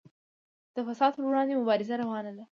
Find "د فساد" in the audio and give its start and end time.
0.75-1.11